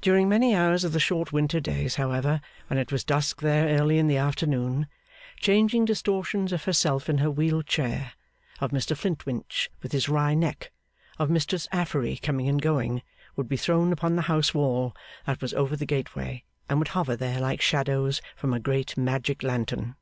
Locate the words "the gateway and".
15.76-16.78